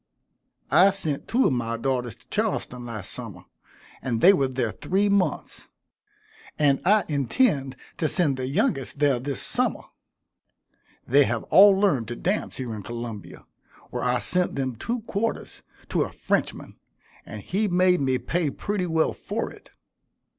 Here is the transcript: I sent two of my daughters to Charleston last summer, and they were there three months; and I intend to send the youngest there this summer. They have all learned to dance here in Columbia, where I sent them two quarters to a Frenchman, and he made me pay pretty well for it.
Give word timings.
I 0.71 0.89
sent 0.89 1.27
two 1.27 1.45
of 1.45 1.53
my 1.53 1.77
daughters 1.77 2.15
to 2.15 2.27
Charleston 2.31 2.85
last 2.87 3.11
summer, 3.11 3.43
and 4.01 4.19
they 4.19 4.33
were 4.33 4.47
there 4.47 4.71
three 4.71 5.09
months; 5.09 5.69
and 6.57 6.81
I 6.83 7.03
intend 7.07 7.75
to 7.97 8.07
send 8.07 8.35
the 8.37 8.47
youngest 8.47 8.97
there 8.97 9.19
this 9.19 9.43
summer. 9.43 9.81
They 11.05 11.25
have 11.25 11.43
all 11.51 11.79
learned 11.79 12.07
to 12.07 12.15
dance 12.15 12.57
here 12.57 12.73
in 12.73 12.81
Columbia, 12.81 13.45
where 13.91 14.03
I 14.03 14.17
sent 14.17 14.55
them 14.55 14.75
two 14.75 15.01
quarters 15.01 15.61
to 15.89 16.01
a 16.01 16.11
Frenchman, 16.11 16.79
and 17.23 17.43
he 17.43 17.67
made 17.67 18.01
me 18.01 18.17
pay 18.17 18.49
pretty 18.49 18.87
well 18.87 19.13
for 19.13 19.51
it. 19.51 19.69